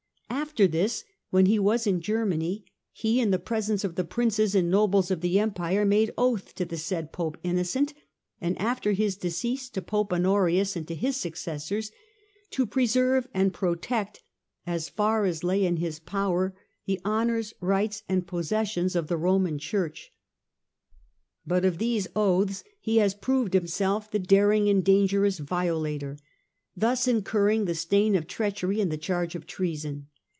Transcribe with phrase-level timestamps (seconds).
[0.29, 4.69] After this, when he was in Germany, he, in the presence of the Princes and
[4.69, 7.93] nobles of the Empire, made oath to the said Pope Innocent,
[8.41, 11.89] and after his decease to Pope Honorius and to his successors,
[12.49, 14.23] to preserve and protect,
[14.65, 16.53] as far as lay in his power,
[16.85, 20.11] the honours, rights, and possessions of the Roman Church."
[21.47, 26.17] But of these oaths he has proved himself the daring and dangerous violator;
[26.75, 30.07] thus incurring the stain of treachery and the charge of treason.